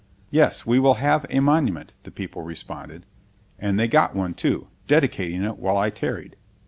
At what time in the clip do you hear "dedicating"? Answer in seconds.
4.87-5.43